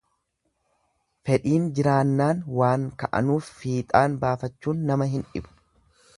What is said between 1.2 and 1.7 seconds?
Fedhiin